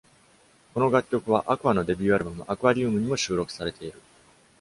[0.73, 4.01] この楽曲は、アクアのデビューアルバム「アクアリウム」にも収録されている。